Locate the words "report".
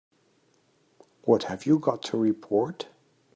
2.17-2.87